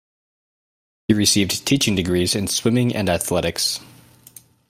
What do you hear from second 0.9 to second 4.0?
He received teaching degrees in swimming and athletics.